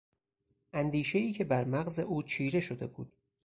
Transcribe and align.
اندیشهای 0.73 1.31
که 1.31 1.43
برمغز 1.43 1.99
او 1.99 2.23
چیره 2.23 2.59
شده 2.59 2.87
بود. 2.87 3.13